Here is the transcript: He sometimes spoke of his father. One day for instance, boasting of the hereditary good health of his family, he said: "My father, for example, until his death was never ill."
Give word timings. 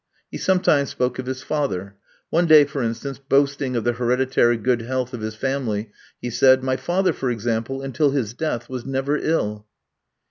He 0.31 0.39
sometimes 0.39 0.89
spoke 0.89 1.19
of 1.19 1.27
his 1.27 1.43
father. 1.43 1.95
One 2.31 2.47
day 2.47 2.65
for 2.65 2.81
instance, 2.81 3.19
boasting 3.19 3.75
of 3.75 3.83
the 3.83 3.93
hereditary 3.93 4.57
good 4.57 4.81
health 4.81 5.13
of 5.13 5.21
his 5.21 5.35
family, 5.35 5.91
he 6.19 6.31
said: 6.31 6.63
"My 6.63 6.75
father, 6.75 7.13
for 7.13 7.29
example, 7.29 7.83
until 7.83 8.09
his 8.09 8.33
death 8.33 8.67
was 8.67 8.83
never 8.83 9.15
ill." 9.17 9.67